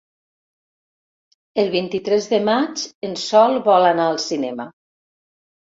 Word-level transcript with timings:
El 1.65 1.69
vint-i-tres 1.77 2.31
de 2.33 2.41
maig 2.49 2.87
en 3.11 3.15
Sol 3.27 3.61
vol 3.71 3.91
anar 3.95 4.11
al 4.15 4.23
cinema. 4.29 4.71